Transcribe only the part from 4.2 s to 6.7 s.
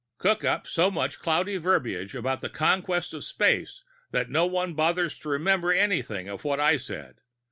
no one bothers to remember anything of what